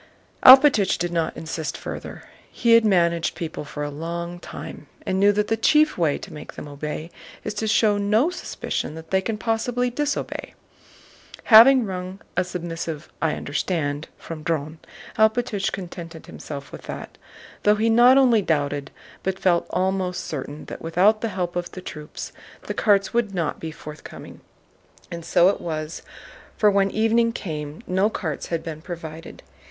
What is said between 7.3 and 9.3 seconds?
is to show no suspicion that they